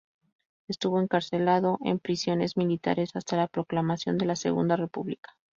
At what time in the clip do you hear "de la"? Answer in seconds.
4.17-4.35